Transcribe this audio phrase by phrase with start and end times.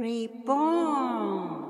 [0.00, 1.68] Reborn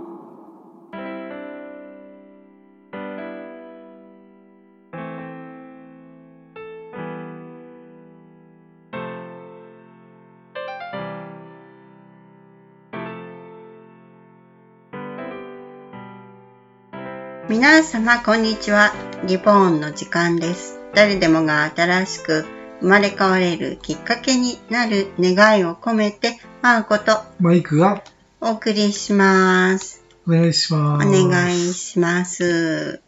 [17.49, 18.93] 皆様こんにちは。
[19.27, 20.79] リボーンの時間です。
[20.95, 22.45] 誰でもが新しく
[22.81, 28.05] 生まれ変われるきっかけになる願いを込めて、マーコとマイクが
[28.43, 30.03] お送りします。
[30.27, 31.07] お願いしおます。
[31.11, 33.01] 願いします。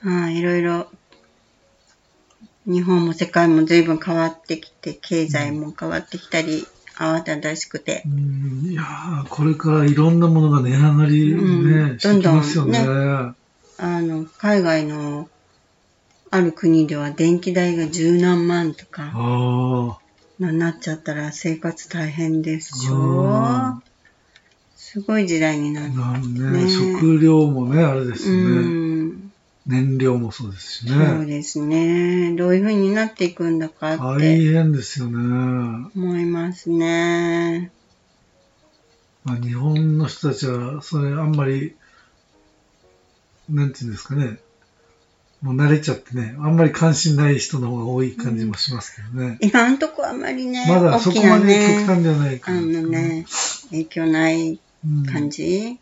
[0.00, 0.88] はい、いろいろ、
[2.66, 6.64] 日本も世界も随分変わってきて、経済も変わってきたり、
[6.96, 8.08] 慌ただしくてう。
[8.08, 12.84] んいやーこれからいろんなものが値上がりね、うんしてきますよね。
[12.84, 13.36] どん
[13.78, 15.28] あの、海外の
[16.30, 19.98] ある国では電気代が十何万とかあ
[20.40, 23.82] ななっちゃったら生活大変ですしうんょ。
[24.90, 26.28] すごい時代になあ、る。
[26.32, 28.40] ねね食料もね、あれですね。
[28.40, 29.32] ん。
[29.66, 31.26] 燃料もそうですしそうね。
[31.26, 32.34] ですね。
[32.36, 35.90] どういう風になっていくんだかっ大て変ですよね。
[35.94, 37.70] 思いますね。
[39.24, 41.74] まあ、日本の人たちは、それあんまり、
[43.50, 44.38] なんていうんですかね。
[45.42, 49.36] もう慣れちゃってね、あんまり関心ない人の方が多い感じもしますけどね。
[49.40, 52.60] 今んとこあんまりね、まだそこまでね極、端ではないかあら。
[52.62, 53.24] のね、
[53.70, 54.58] 影響ないうん、
[55.10, 55.78] 感じ、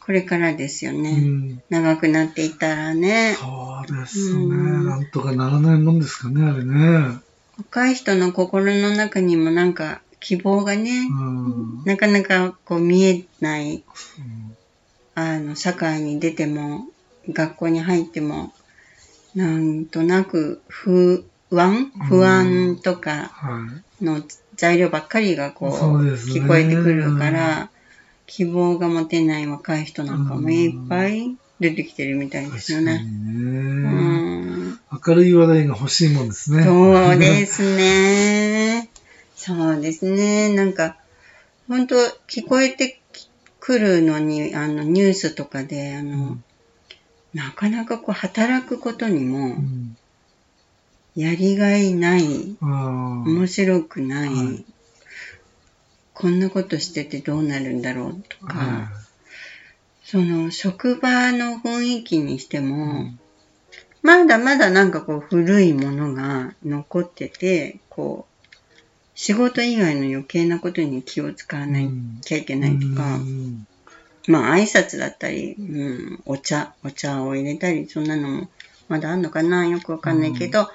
[0.00, 1.12] これからですようね。
[1.12, 1.62] ん。
[1.70, 4.40] 長くなっていったらね、そうですね。
[4.40, 7.18] うんなんとかならないもんですかね、あれね。
[7.56, 11.84] 若い人の心の中にもなんか希望がね、うん。
[11.84, 13.82] なかなかこう見えない、
[14.18, 14.56] うん
[15.16, 16.86] あの、社会に出ても、
[17.28, 18.52] 学校に入っても、
[19.34, 23.60] なんとなく不安不安とかは
[24.00, 24.04] い。
[24.04, 24.22] の
[24.56, 27.70] 材料ばっかりがこう、聞こえてくるから、
[28.26, 33.04] 希望が持てない若い人なんかもいっぱい出てきてるみたいですよね。
[35.06, 36.64] 明るい話題が欲しいもんですね。
[36.64, 38.90] そうですね。
[39.36, 40.54] そうですね。
[40.54, 40.96] なんか、
[41.68, 41.96] 本当
[42.28, 43.00] 聞こえて
[43.60, 46.44] くるのに、あの、ニュースとかで、あの、うん
[47.34, 49.96] なかなかこう、働くことにうも、ん。
[51.16, 52.56] やりがいない。
[52.60, 54.64] 面白くない、はい
[56.14, 58.88] こんなことしててどうなるんだろうとか、は
[60.04, 63.10] その、職場の雰囲気にしていも、
[64.02, 68.48] まだまだなんかこう古いものが残ってて、こう、
[69.14, 71.80] 仕事以外の余計なことに気を使わな
[72.22, 73.66] きゃいけないとか、うん。
[74.28, 78.50] まあ挨拶だったり、うん、お茶、お茶を入れたり、そんなのも
[78.88, 80.68] まだあんのかなよくわかんないけど、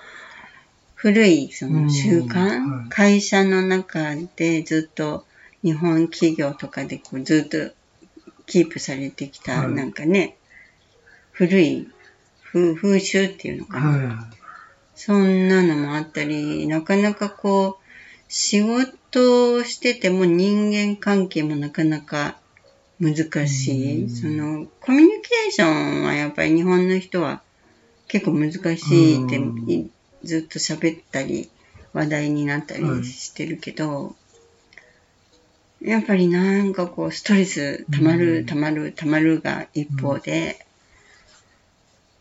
[0.96, 2.80] 古いその習慣、うん。
[2.80, 2.90] はい。
[2.90, 5.26] 会社の中でずっと
[5.64, 7.74] 日本企業とかでこうずっと
[8.46, 10.38] キープされてきた、はいなんかね、
[11.32, 11.88] 古い
[12.52, 14.16] 風風習っていうのかな。
[14.16, 14.28] は
[14.96, 17.84] そんなのもあったり、なかなかこう、
[18.28, 22.38] 仕事をしてても人間関係もなかなか
[23.00, 23.16] 難
[23.48, 24.04] しい。
[24.04, 27.42] うんその、コミュニケーションはやっぱり日本の人は
[28.08, 29.90] 結構難しいってうんい
[30.24, 31.50] ずっと喋ったり
[31.94, 34.16] 話題になったはいりしてるけど、
[35.82, 40.66] やっぱりなんかこうストレス溜まうんる溜まる溜まるが一方で、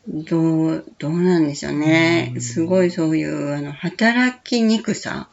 [0.08, 2.32] どう、どうなんでしょうね。
[2.34, 5.28] うんすごいそういう、あの、働きにくさ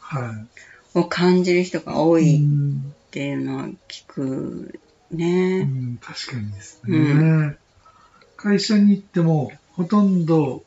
[0.94, 2.36] を感じる人が多い。
[2.36, 4.78] いっうんていうのは聞く
[5.10, 5.62] うね。
[5.62, 7.58] ん、確かにですね、う
[8.36, 10.62] 会社に行っても、ほとんど、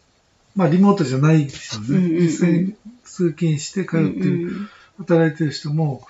[0.56, 1.88] まあ、リモートじゃないですよね。
[1.90, 4.70] うんうんうん実際に通勤して通ってる、うん
[5.00, 6.06] 働いてる人も、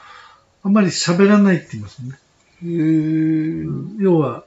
[0.69, 2.11] あんまり喋らないって言いますね。
[2.63, 3.97] うん。
[3.97, 4.45] 要は、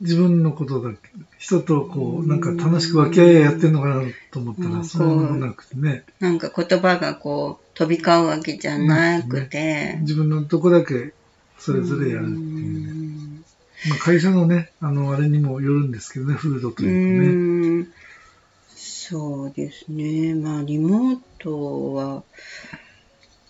[0.00, 0.98] 自分のことだけ、
[1.38, 9.98] 人とこう、なんか楽しくうん分け合いやってるのかなと思ったら、うんそうでもなくてね、なんか言葉がこう、飛び交うわけじゃなくて。
[10.02, 11.12] 自分のとこだけ
[11.58, 13.42] それぞれやるっていうね。
[13.88, 17.82] まあ、会社のね、あの、あれにもよるんですけどね、風土とういうかね。
[17.82, 17.88] ん。
[18.76, 20.36] そうですね。
[20.36, 22.22] まあ、リモートは、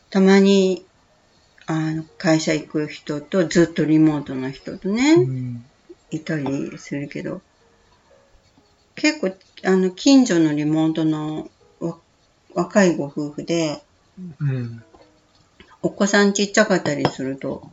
[0.08, 0.86] たまに、
[1.66, 5.64] あの、会社行く人と、ずっとリモートの人とね、うん
[6.10, 7.40] いたりするけど、
[8.94, 11.50] 結構、あの、近所のリモートの
[11.80, 11.96] わ
[12.54, 13.82] 若いご夫婦で、
[14.40, 14.82] うん
[15.82, 17.70] お子さんちっちゃかったりすると、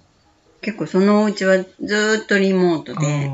[0.60, 3.32] 結構そのお家はずーっとリモートで、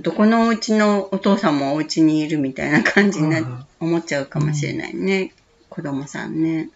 [0.00, 5.32] どこのお家のお父さんもお家にいるみたいな感じになあ思っちゃうかもしれないね。
[5.68, 6.70] 子供さんね。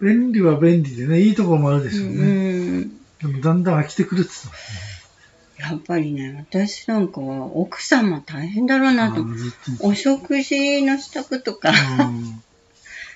[0.00, 2.14] 便利は便利でね、いいところもあるでしょうね。
[2.14, 2.20] う
[2.80, 2.88] ん。
[3.20, 4.90] でもだんだん飽きてくるって言ってますね。
[5.60, 9.24] やっぱりね、私なんかは奥さんも大変だろうなと。
[9.80, 12.42] お食事の支度とか、うん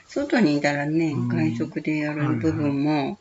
[0.07, 3.19] 外にいたらねうん、外食でやる部分も、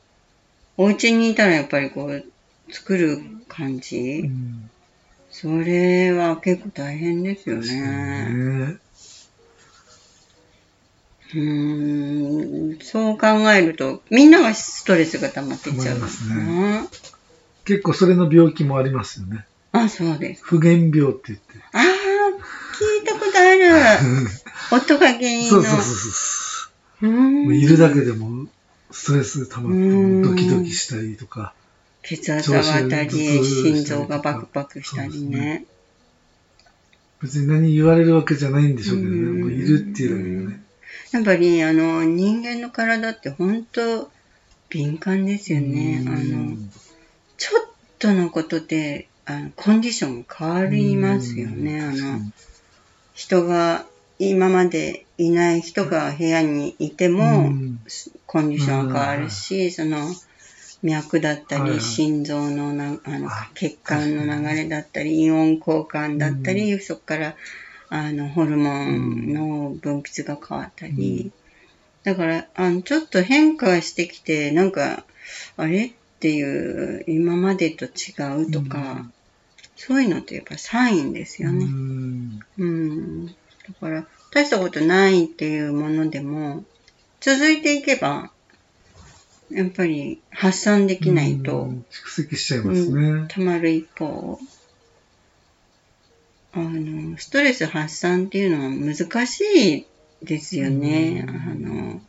[0.77, 2.23] お家にいたらやっぱりこう、
[2.71, 4.69] 作る感うじ、ん
[5.31, 8.77] それは結構大変ですよね。
[11.37, 11.41] ね。
[11.41, 16.87] うーん、そう考えると、みんながストレスが溜まっていっちゃう溜まりますね。
[17.65, 19.45] 結構それの病気もありますよね。
[19.71, 20.43] あ、そうです。
[20.43, 21.55] 不原病って言って。
[21.71, 21.81] ああ、
[22.77, 24.27] 聞いたことある。
[24.71, 25.49] 音が原因の。
[25.49, 27.49] そうそうそうそう。
[27.49, 28.47] ういるだけでも
[28.91, 31.53] ストレス溜まってうんドキドキしたりとか。
[32.03, 33.09] 血圧上がったり、
[33.45, 35.65] 心臓がバクバクしたりね。
[37.21, 39.15] 別に何言われるわけじゃないんでしょうけどね。
[39.15, 40.63] うんもういるっていうだけでね。
[41.13, 44.11] やっぱり、あの、人間の体って本当
[44.69, 46.03] 敏感ですよね。
[46.07, 46.71] あの、うん
[47.37, 47.63] ちょっ
[47.99, 51.81] とのことで、あの、コンディション変わりますよね。
[51.81, 52.19] あの、
[53.13, 53.85] 人が、
[54.17, 57.79] 今までいない人が部屋にいても、うん。
[58.25, 60.09] コンディションは変わるし、その、
[60.83, 67.35] 脈だったり、心臓のなあのあ血管の流れだったり、イオン交換だったり、そこから
[67.95, 71.31] あのホルモンの分泌が変わったり、
[72.03, 75.05] だからあのちょっと変化してきて、なんか、
[75.57, 75.85] あれ？
[75.85, 77.89] っていう、今までと違
[78.41, 79.13] うとか、うん。
[79.75, 81.65] そういうのってやっぱサインですよね。
[81.65, 82.39] うん。
[82.57, 83.27] うん。
[83.27, 83.33] だ
[83.79, 86.63] から、大したことないっていうものでも、
[87.21, 88.31] 続いていけば、
[89.51, 91.85] やっぱり発散できないと、うん。
[91.91, 93.27] 蓄積しちゃいますね。
[93.29, 94.39] 溜まる一方、
[96.55, 99.41] あの、ストレス発散っていうのは難し
[99.77, 99.85] い
[100.23, 101.25] ですよね。
[101.27, 101.35] うん。
[101.35, 102.01] あの、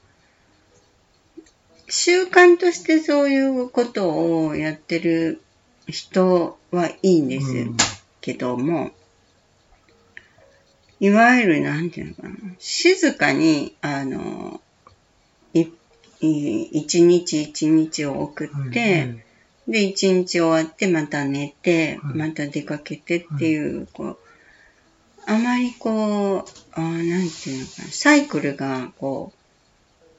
[1.88, 5.42] 習慣としてそういうことをやってる
[5.86, 7.76] 人はいいんですうん。
[8.20, 8.92] けども、
[11.00, 14.60] いわゆる、なんていうのかな、静かに、あの、
[15.54, 15.68] い
[16.20, 19.24] い一日一日を送って、はい
[19.66, 22.16] で、一日終わってまた寝て、はい。
[22.16, 24.18] また出かけてっていう、こう、
[25.26, 29.38] あまりこう、あーなんていうのかな、サイクルがこう、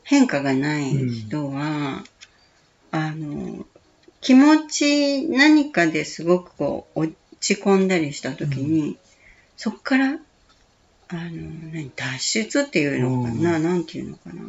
[0.03, 2.03] 変化がない人は、
[2.91, 3.65] あの、
[4.21, 8.97] 気持ち何かですごくこう、落ち込んだりした時に、
[9.57, 10.19] そこから、
[11.07, 11.31] あの、
[11.71, 14.43] 何、脱出っていうのかな、うなんていうのかな。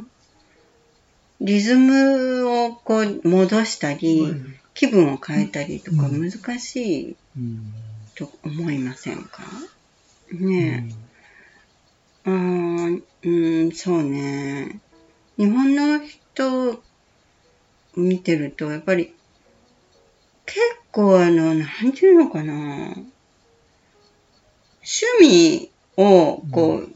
[1.41, 4.35] リズムをこう戻したり、
[4.73, 6.31] 気分を変えたりとかうん。
[6.31, 7.73] 難しいうん
[8.15, 9.43] と思いませんか？
[10.33, 10.89] ね
[12.25, 12.31] え。
[12.31, 13.31] あーう
[13.69, 14.81] ん、そうね。
[15.37, 16.83] 日本の人を
[17.97, 19.15] 見てると、やっぱり
[20.45, 20.61] 結
[20.93, 22.53] 構あの、なんていうのかな。
[24.83, 26.91] 趣味をこう、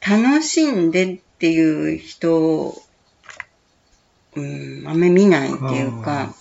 [0.00, 2.74] 楽しんでっていう人
[4.36, 6.34] うん、あんまり見ないっていうか、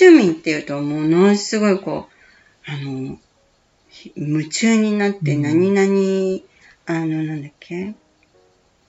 [0.00, 3.18] 趣味っていうとものすごいこう、あの、ひ
[4.16, 5.42] 夢中になってうん。
[5.42, 6.40] 何々、
[6.86, 7.94] あの、なんだっけ？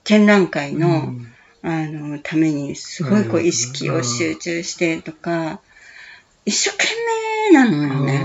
[0.04, 1.32] 展覧会の、うん。
[1.62, 5.60] あの、ためにすごいこうはい意識を集中してとか、
[6.44, 6.88] 一生懸
[7.50, 8.18] 命なのよね。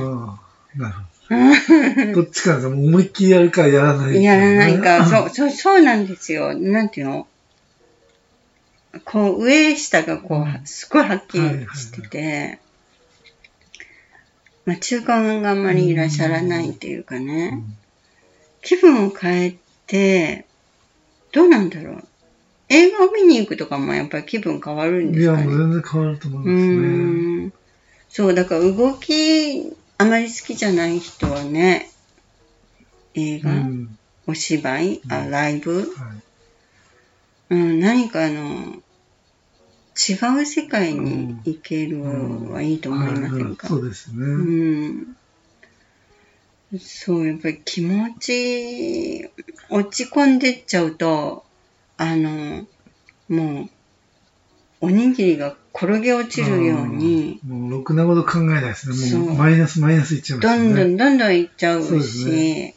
[0.75, 1.11] なるほど。
[2.13, 6.53] どっちかが思いっきりやるかやらないか、やらないか、 そう、そう、そうなんですよ。
[6.53, 7.27] なんていうの？
[9.05, 10.43] こう、上下がこうん。
[10.43, 12.59] う、すごいはっきりしてて、
[14.65, 17.77] まあ、中間があんまりいらっしゃらないっていうかうね、ん
[18.61, 19.55] 気分を変え
[19.87, 20.45] て、
[21.31, 22.07] どうなんだろう。
[22.69, 25.47] 映画を見に行くとかもやっぱり気分変わるんでいや、すかね。
[25.47, 26.71] もう全然変わると思いうますね。
[26.73, 27.53] ーん。
[28.09, 31.89] そう、だから動き、あまり好きじゃない人はね、
[33.15, 35.85] 映画、うんお芝居、あうんライブ、はい
[37.49, 38.81] うん、何かあの、
[40.09, 42.01] 違う世界に行ける
[42.51, 44.25] はいいと思いませんか、そうですね。
[44.25, 45.17] うん。
[46.79, 49.29] そう、やっぱり気持ち、
[49.69, 51.43] 落ち込んでっちゃうと、
[51.97, 52.65] あの、
[53.29, 53.69] もう、
[54.81, 58.95] おにぎりが転げ落ちるように、もうろくなこと考えないですね。
[59.19, 60.67] もそううマイナスマイナスいっちゃいますね。
[60.67, 62.75] どんどんどんどんいっちゃうそうで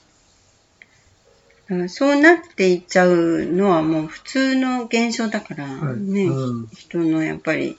[1.89, 5.97] そうなっていっちゃうのはもう普通の現象だからはい。
[5.97, 6.69] ね、うん。
[6.69, 7.79] 人のやっぱり、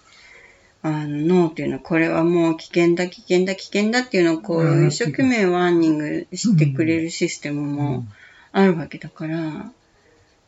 [0.81, 8.07] あの脳っていうのはこれはもう危険だ危険だ危険だっていうのをこう一生懸命ワーニングしてくれるシステムうもん。
[8.51, 9.71] あるわけだから、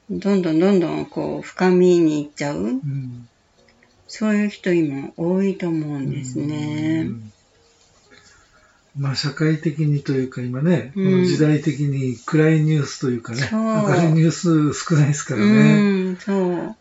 [0.09, 2.59] どんどんどんどんこう深みにいっちゃう。
[2.59, 3.27] うん。
[4.07, 7.05] そういう人今多いと思うんですね。
[7.07, 7.33] うん
[8.97, 16.11] まあ、社会的にというか、今ね、うんこの時代的に暗いニュースというかね、明るいニュース少ないですからうね。
[16.11, 16.75] ん、そう。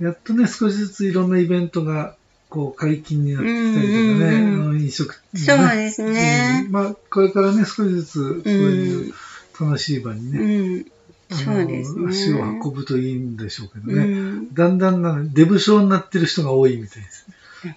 [0.00, 2.14] やっとね、少しずついろんなイベントが、
[2.48, 8.48] こう、解禁になってきたりとかね、うんうんうん飲食、ね、そうですねうんまあ、これからね、少しずつ、そうう。
[8.48, 9.14] いうん
[9.60, 10.86] 楽しい場にうね、ん。
[11.30, 12.02] あそうですね。
[12.02, 14.04] の足を運ぶといいんでしょうけどうね。
[14.04, 14.54] ん。
[14.54, 17.26] だんだんなデブ症になってる人が多いみたいです。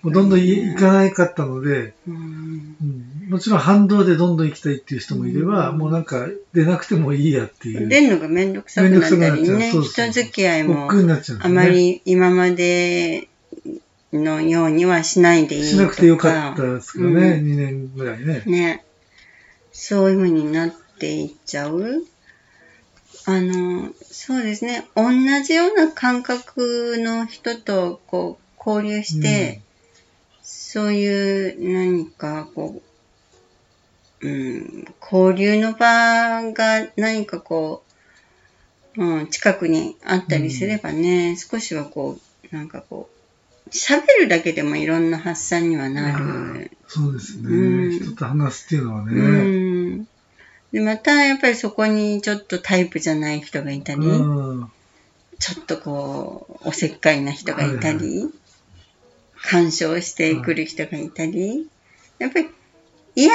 [0.04, 2.16] もうどんどんい行かないかったので、うん。
[2.16, 7.88] うんもちろん反動でどんどん行きたいっていう人もいれば、うんもうなんか出なくてもいいやっていう。
[7.88, 11.50] 出るのがめんどくさくなったりね、うそうそう人付き合いもあね。
[11.50, 13.30] まり今まで
[14.12, 15.76] のようにはしないでいいとか。
[15.76, 18.44] しなくてよかったですけどね、うん2年ぐらいね。
[18.46, 18.84] ね。
[19.72, 22.04] そういう風になっていっちゃう？
[23.26, 24.86] あの、そうですね。
[24.96, 25.10] 同
[25.44, 29.62] じような感覚の人とこう交流して、
[30.74, 32.82] そういう何かこ
[34.22, 37.84] う、うん、交流の場が何かこ
[38.96, 42.18] う、うん、近くにあったりすればね、少しはこ
[42.54, 43.10] う、なんかこ
[43.68, 46.72] う、喋るだけでもいろんな発散にはなる。
[46.88, 49.12] そうですね、うん人と話すっていうのはね。
[49.14, 49.24] う
[49.98, 50.08] ん。
[50.72, 54.72] で、またやっぱりそこにちょっとタイプじゃない人がいたり、うん
[55.42, 58.30] ちょっとこう、おせっかいな人がいたはいり、
[59.44, 61.68] 干渉してくる人がいたり、
[62.20, 62.50] やっぱり
[63.16, 63.32] 嫌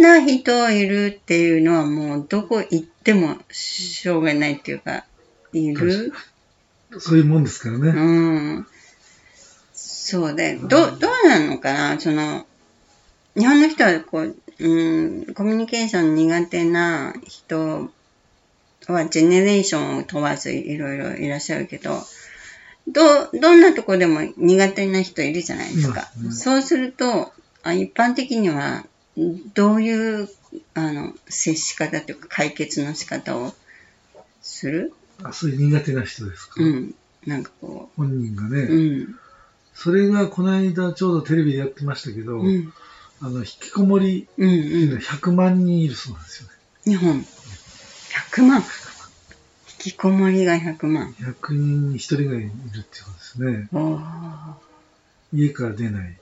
[0.00, 5.04] な人いるっていうのはもうどこ行ってもしょうがないっていうか、
[5.52, 6.12] いる。
[6.98, 7.88] そういうもんですからね。
[7.88, 8.00] う
[8.60, 8.66] ん。
[9.74, 12.00] そうで、ど、どうなのかな？
[12.00, 12.46] その、
[13.36, 17.90] 日本の人はこう、うん、コミュニケーション苦手な人
[18.86, 22.02] はジェネレーションを問わずいろいろいらっしゃるけど、
[22.88, 26.10] ど、どんなとこでも苦手な人いるじゃないですか。
[26.18, 28.84] うんうんそうすると、あ一般的には、
[29.54, 30.28] どういう、
[30.74, 33.52] あの、接し方というか解決の仕方を
[34.42, 34.92] する？
[35.22, 36.62] あそういう苦手な人ですか？
[36.62, 36.94] うん。
[37.26, 39.18] なんかこ本人がね、う、うん。
[39.74, 42.72] それがこの間ちょうどテレビでやってましたけど、うん。
[43.20, 45.04] あの、引きこもりうんっていうのはうん。
[45.04, 46.54] 100万人いるそうなんですよね。
[46.84, 47.26] 日本。
[48.30, 48.62] 100万。
[49.84, 51.12] 引きこもりが100万。
[51.12, 53.68] 100人に1人ぐらいいるってことですね。
[55.32, 56.16] 家から出ない。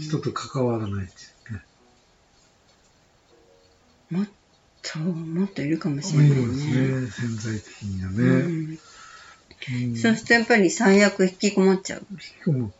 [0.00, 1.16] 人と関わらないってい
[1.50, 1.64] うね。
[4.10, 4.28] もっ
[4.82, 7.00] と、もっといるかもしれないいうのですね。
[7.00, 8.78] ね、潜在的にはうね。
[9.96, 12.06] そうするとやっぱり最悪引きこもっちゃう。
[12.10, 12.72] 引きこも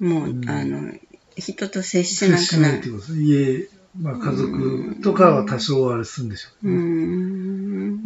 [0.00, 0.92] もう、うんあの、
[1.36, 2.44] 人と接し接なくなる。
[2.46, 3.22] しないってことですね。
[3.24, 3.68] 家、
[4.00, 6.76] まあ家族とかは多少あれするんでしょううね。
[6.76, 7.29] ーん。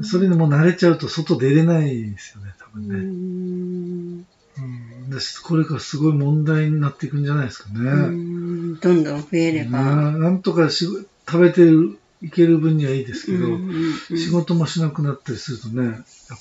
[0.04, 2.94] それでもう慣れちゃうと外出れないですよね、多分ね。
[2.96, 4.26] ん。
[4.56, 7.80] うん、ですこれからすごい問題になっていくんじゃないですかね。
[7.80, 9.70] うーんどんどん増えれば。
[9.70, 10.86] ななんとかし
[11.26, 13.74] 食べてるいける分にはいいですけど、うんうん
[14.10, 15.96] うん仕事もしなくなったりするとね、やっ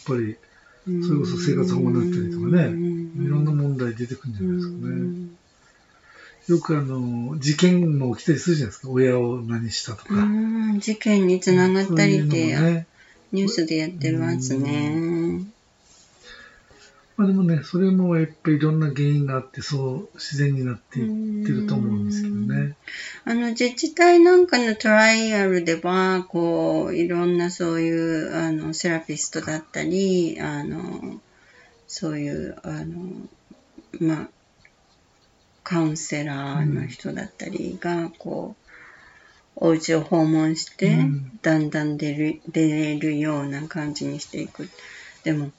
[0.05, 0.37] ぱり
[0.85, 5.43] それこそ生活保護になったりとかね、いろんな問題出てくるんじゃないですかね。
[6.47, 8.89] よくあの、事件も起きたりするじゃないですか。
[8.89, 10.15] 親を何したとか。
[10.15, 12.87] うん事件につながったりで、そういうのもね。
[13.33, 15.43] ニュースでやってるやつね。
[17.17, 22.75] まあでもね、それもやっぱりいろんな原因があって、そう自然になっていってると思うんですけどね。
[23.25, 31.19] あの自治体なんかのトライアルでは、こう、いろんなそういう、あの、セラピストだったり、あの、
[31.87, 33.27] そういう、あの、
[33.99, 34.29] まあ、
[35.63, 38.62] カウンセラーの人だったりが、こう、
[39.55, 44.69] お家を訪問して、うんだんだん出る、出れるような感じにしていく。
[45.23, 45.51] でも、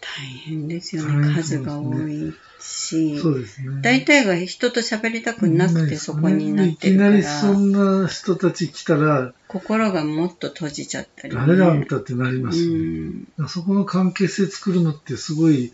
[0.00, 1.34] 大変ですよね。
[1.34, 3.18] 数が多いし。
[3.20, 3.80] そうですね。
[3.82, 12.78] 大体が人と喋りたくなくてそこになってるかいきなりそら、んな人たち来たら、心がもっと閉じちゃったり、誰だあんたってなりうますよね。
[12.78, 13.48] ん。
[13.48, 15.72] そこの関係性作るのってすごい、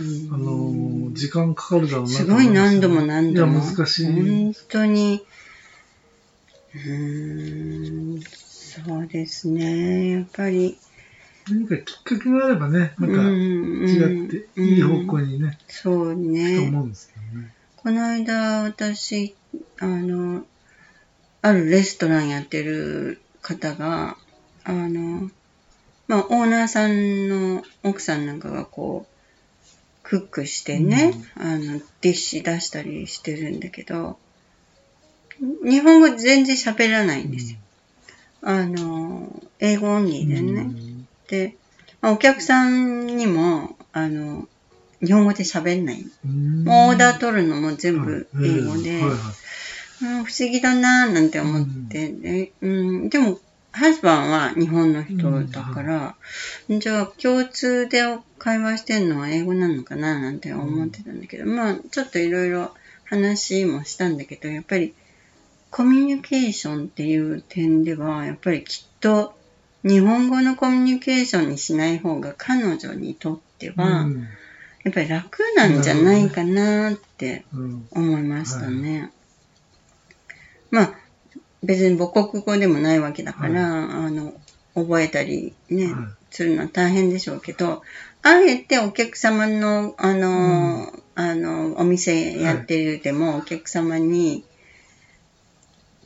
[0.00, 3.58] うんあのー時間かかるだろうなすと思いますよごい何度も何度も。
[3.58, 4.06] いや、難しい。
[4.06, 5.22] 本当に、
[6.74, 10.10] うーん、そうですね。
[10.10, 10.78] やっぱり、
[11.48, 16.58] 何かきっかけがあればね、なんか違って、うんいい方向にね、そういくとね。
[16.58, 17.54] 思うんですけどね。
[17.76, 19.34] この間、私、
[19.80, 20.44] あの、
[21.42, 24.16] あるレストランやってる方が、
[24.64, 25.30] あの、
[26.06, 29.10] まあ、オーナーさんの奥さんなんかがこう、
[30.02, 34.18] クックしてね、あの、ディッシュ出したりしてるんだけど、
[35.40, 37.58] 日本語全然喋らないんですよ。
[38.42, 40.70] あの、英語オンリーでね。
[41.28, 41.56] で、
[42.00, 44.48] まあお客さんにも、あの、
[45.04, 46.04] 日本語で喋んない。
[46.24, 46.64] うん。
[46.64, 48.50] もうオーダー取るのも全部はい。
[48.50, 49.00] 英語で、
[50.00, 53.38] 不思議だなぁなんて思って、でうん、でも、
[53.72, 56.16] ハズバンは日本の人だから、
[56.68, 58.02] じゃあ共通で
[58.38, 62.72] 会話してるのは英語なのかななんて思ってたんだけど、まあちょっといろいろ
[63.04, 64.94] 話もしたんだけど、やっぱり
[65.70, 69.34] コミュニケーションっていう点では、やっぱりきっと
[69.82, 74.28] 日本語のコミュニケーションにしない方が彼女にとっては、うん。
[74.82, 79.12] やっぱり楽なんじゃないかなってうん思いましたね。
[80.70, 80.94] まあ、
[81.62, 84.32] 別に母国語でもないわけだから、あの、
[84.74, 85.94] 覚えたりね、はい
[86.30, 87.82] するのは大変でしょうけど、
[88.22, 94.44] あえてお客様の、あの、あの、お店やってるでも、お客様に、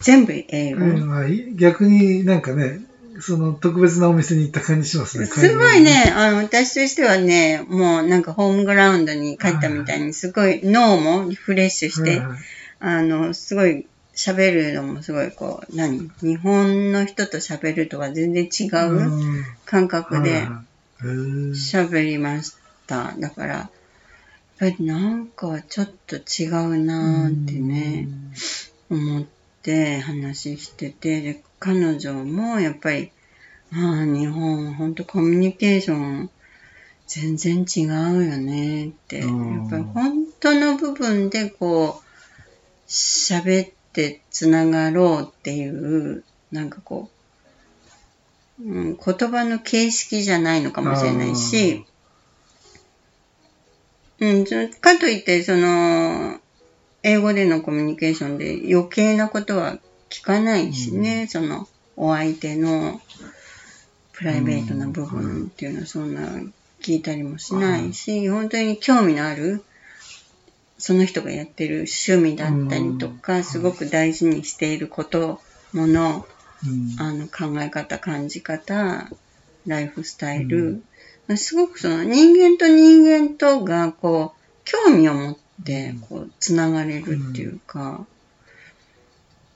[0.05, 0.85] 全部英語。
[0.85, 1.55] うんまあい。
[1.57, 2.81] 逆になんかね、
[3.21, 5.27] その特別なお店に行った感じしますね。
[5.27, 12.23] すごいね、あの、私としてはね、もうなんかホームグラウンドに帰ったみたいに、すごい脳もリフレッシュして、
[12.81, 16.11] あの、すごい喋るのもすごいこう、何？
[16.21, 19.45] 日本の人と喋るとは全然違ううん。
[19.65, 20.47] 感覚で
[21.01, 22.57] 喋りまし
[22.87, 23.15] た。
[23.19, 23.71] だから、やっ
[24.59, 28.09] ぱりなんかちょっと違うなーってね、
[28.91, 29.34] 思って
[30.01, 33.11] 話してて、で、彼女もやっぱり、
[33.73, 36.31] ああ、日本、本当コミュニケーション、
[37.07, 39.19] 全然違うよねって。
[39.19, 47.09] やうんっぱり本当の部分でこう、喋ってつながろうっていう、なんかこ
[48.61, 51.85] う、うん、言葉の形式じゃないのかもしれないし、
[54.21, 56.39] うん、そかといって、その、
[57.05, 63.01] 英語でのコミュニケーションで余計なことは聞かないしね、その、お相手の
[64.13, 66.23] プライベートな部分っていうのはそんな
[66.81, 69.63] 聞いたりもしないし、本当に興味のある、
[70.79, 73.45] その人がやってる趣味だったりとか、うん。
[73.45, 75.41] すごく大事にしていること、
[75.75, 76.27] もの、
[76.67, 76.97] うん。
[76.99, 79.11] あの考え方、感じ方、
[79.67, 80.83] ライフスタイル、
[81.37, 85.44] すごくその人間と人間とがこう興味を持って
[86.09, 88.07] こうつながれるっていうか、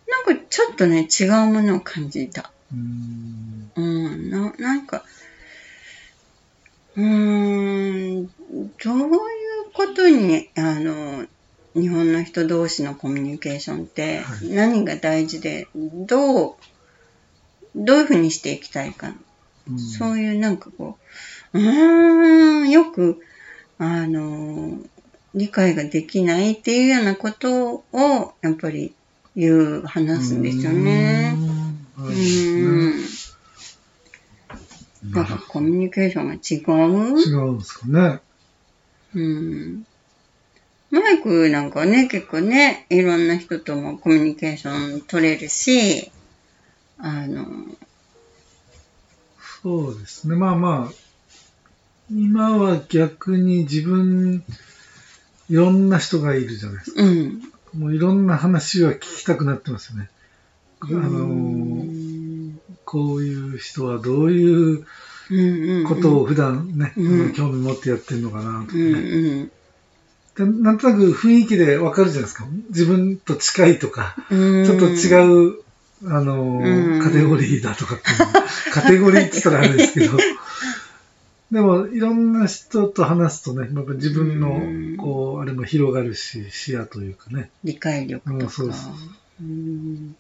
[0.07, 2.53] なんかちょっとね違うものを感じた。
[2.73, 3.73] うん。
[3.77, 3.81] う
[4.17, 5.05] ん、ななんか、
[6.97, 9.09] うーん、どういう
[9.73, 11.27] ことに、あの、
[11.75, 14.49] 日本の人同士のコミュニケーションってはい。
[14.49, 16.55] 何が大事で、どう、
[17.77, 19.15] どういうふうにしていきたいか、
[19.69, 19.79] うん。
[19.79, 20.99] そういうなんかこ
[21.53, 23.21] う、うーん、よく、
[23.79, 24.83] あの、
[25.35, 28.95] 理解ができないっていうようなことを、やっぱり
[29.37, 31.35] 言う、話すんですよね。
[31.37, 32.61] うんうはいですね
[35.11, 35.12] ん。
[35.12, 36.37] なんかコミュニケーションが違
[37.14, 37.21] う？
[37.21, 38.21] 違うんですかね。
[39.14, 39.87] うん。
[40.91, 46.11] マイクなんかね、結構ね、いろんな人ともコミュニケーション取れるし、
[46.99, 47.47] あの、
[49.62, 50.37] そうですね。
[50.37, 50.95] まあまあ、
[52.11, 54.43] 今は逆に自分、
[55.49, 57.03] いろんな人がいるじゃないですか。
[57.03, 57.43] うん。
[57.75, 60.11] もういろんな話は聞きたくなってますよね。
[60.81, 64.87] あうの、んこういう人はどういう
[65.31, 69.01] うんことを普段ね、うん興味持ってやってるのかなとかうんね。
[69.01, 69.51] うん
[70.37, 72.47] でなんとなく雰囲気でわかるじゃないですか。
[72.71, 74.65] 自分と近いとか、うん。
[74.65, 75.59] ちょっと違う、
[76.07, 78.27] あの、うんカテゴリーだとかっていうの
[78.73, 80.17] カテゴリーって言ったらあれですけど、
[81.51, 84.97] でも、いろんな人と話すとね、自分うん。
[84.97, 88.45] の、こう、あれも広がるし、視野というかね、理解力とか。
[88.45, 88.93] うんそうそう
[89.41, 90.17] うん。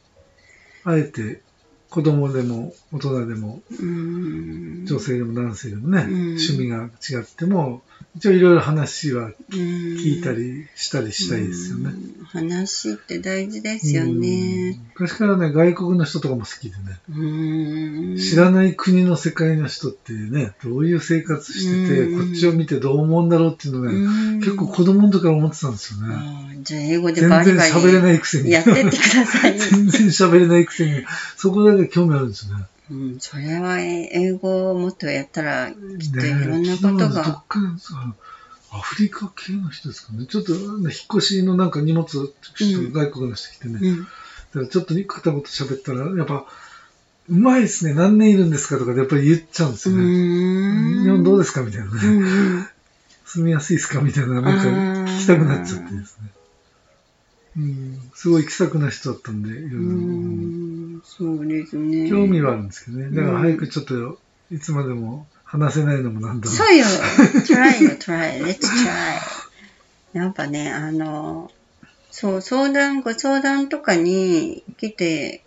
[0.84, 1.42] あえて、
[1.90, 4.86] 子供でも大人でも、うん。
[4.86, 6.20] 女性でも男性でもね、うん。
[6.36, 7.82] 趣味が違っても、
[8.16, 11.90] 一応いろいろ話は聞聞いたりしたりしたいですよね。
[11.90, 14.76] うん話って大事ですよね。
[14.76, 26.58] うん昔からね、外国の人とかも好きでね、うん知らない国の世界の人ってね、どういう生活してて、うんこっちを見てどう思うんだろうっていうのね、うん結構子供の時から思ってたんですよね。
[26.62, 28.50] じゃあ英語で全然バリバリ喋れないくせに。
[28.50, 29.56] やってってください。
[29.58, 31.04] 全然喋れないくせに、
[31.36, 32.64] そこだけ興味あるんですよね。
[32.90, 37.44] うん、それは英語をもっとやったら、きっといねろんなことが。
[38.70, 40.26] アフリカ系の人ですかね。
[40.26, 42.34] ちょっと、引っ越しのなんか荷物、ちょっと
[42.92, 43.78] 外国の人来てね。
[43.80, 44.06] うん
[44.48, 46.46] だからちょっと片言喋ったら、やっぱ、
[47.28, 47.92] うまいですね。
[47.92, 51.02] 何年いるんですかとかでやっぱり言っちゃうんですうよね。
[51.02, 52.66] 日本どうですかみたいなね。
[53.26, 54.50] 住みやすいですかみたいな、なんか
[55.12, 56.30] 聞きたくなっちゃってですね。
[57.58, 59.78] うん、すごい気さくな人だったんで、いろいろ
[61.04, 62.08] そうですね。
[62.08, 63.14] 興味はあるんですけどね。
[63.14, 64.18] だから早くちょっと、
[64.50, 66.84] いつまでも話せないのもなんだろそうよ。
[67.46, 68.42] try よ、try.
[68.42, 69.18] Let's try.
[70.12, 71.50] やっぱね、あの、
[72.10, 75.42] そう、相談、ご相談とかに来て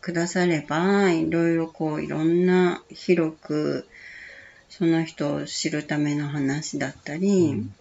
[0.00, 3.86] くだされば、いろいろこう、いろんな広く、
[4.68, 7.74] その人を知るための話だったり、うん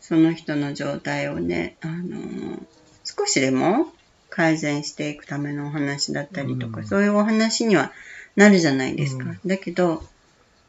[0.00, 2.58] その人の状態をね、あの、
[3.04, 3.92] 少しでも
[4.30, 7.92] 改善していくためのお話だったりとか、うんそういうお話には
[8.36, 9.24] なるじゃないですか。
[9.24, 10.02] うんだけど、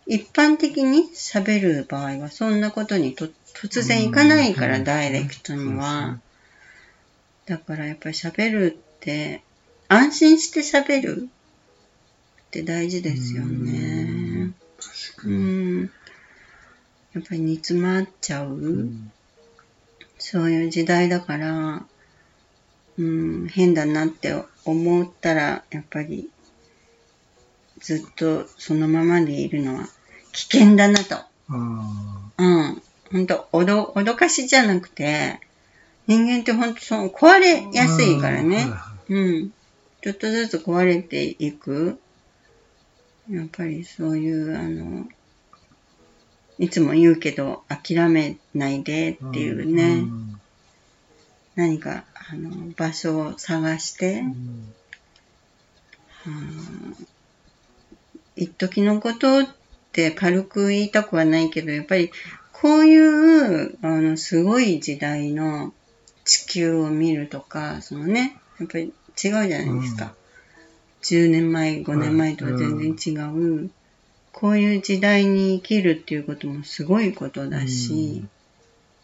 [0.08, 6.20] 一般的に喋る場合は、そんなことにと突然いかないから、うんダイレクトには。
[7.46, 9.44] だからやっぱり喋るって、
[9.88, 11.30] 安心して喋る
[12.48, 14.52] って大事ですよね。
[15.16, 15.38] 確かうに。
[15.38, 15.92] ん。
[17.14, 18.50] やっぱり煮詰まっちゃう。
[18.50, 19.12] うん
[20.24, 21.84] そういう時代だから、
[23.02, 26.30] うん、変だなって思ったら、やっぱり、
[27.80, 29.88] ずっとそのままでいるのは
[30.34, 31.18] 危険だなと。
[31.50, 32.82] うん。
[33.12, 35.40] ほんと、おど、脅かしじゃなくて、
[36.06, 38.68] 人間ってほんとその壊れやすいからね。
[39.10, 39.54] うん。
[40.02, 42.00] ちょっとずつ壊れていく。
[43.32, 45.08] やっぱりそういう、あの、
[46.60, 50.41] いつも言うけど、諦めないでっていうね、ん
[51.56, 54.76] 何か、あの、場所を探してう、ん。
[56.28, 57.08] うん
[58.36, 59.48] 一時のことっ
[59.92, 62.12] て軽く言いたくはないけど、やっぱり
[62.52, 65.74] こういう、あの、すごい時代の
[66.26, 70.14] 地球を見るとか、そのね、やっぱり違うじゃないですか。
[71.04, 73.18] 10年前、5年前とは全然違
[73.66, 73.70] う、
[74.32, 78.30] こういう時代に生きるっていうこともすごいことだし、うん。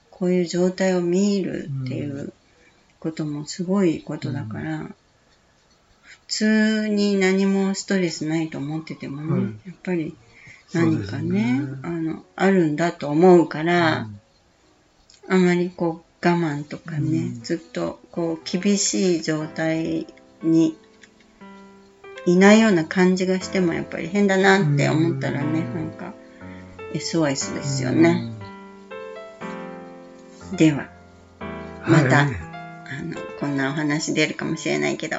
[0.10, 2.34] こういう状態を見るっていう
[3.08, 4.86] こともすごいことだから、
[6.04, 10.15] 普通に何もストレスないと思っててもね、はいやっぱり
[10.74, 11.62] 何かねね。
[11.84, 14.10] あの、あるんだと思うから、
[15.30, 17.41] あまりこう我慢とかね、うん。
[17.41, 20.08] ずっとこう厳しい状態
[20.43, 20.78] に
[22.26, 25.76] いないような感じがしてもやっぱり変だなって思ったらね、うん。
[25.76, 26.13] なんか
[26.93, 28.02] SOS ですようん。
[28.02, 28.34] ね。
[30.58, 30.89] では、
[31.88, 32.26] また。
[32.26, 32.47] はい
[33.39, 35.17] こんなお話出るかもしれないけど。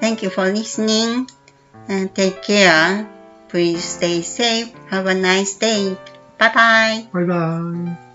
[0.00, 1.26] Thank you for listening
[1.88, 3.06] and take care.
[3.48, 4.72] Please stay safe.
[4.90, 5.96] Have a nice day.
[6.38, 7.08] Bye bye.
[7.12, 8.09] Bye bye.。